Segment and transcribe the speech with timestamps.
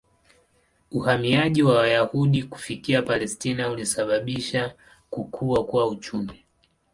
[0.91, 4.75] Uhamiaji wa Wayahudi kufika Palestina ulisababisha
[5.09, 6.45] kukua kwa uchumi.